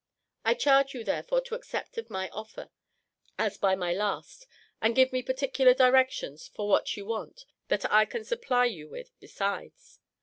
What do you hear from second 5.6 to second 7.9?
directions for what you want, that